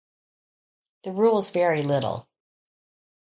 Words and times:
The 1.03 1.11
rules 1.11 1.51
vary 1.51 1.83
little. 1.83 2.27